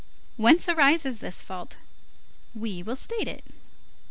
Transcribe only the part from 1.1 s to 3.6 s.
this fault? We will state it.